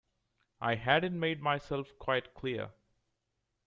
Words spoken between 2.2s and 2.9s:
clear.